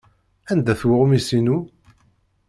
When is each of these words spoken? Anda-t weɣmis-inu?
Anda-t 0.51 0.81
weɣmis-inu? 0.87 1.57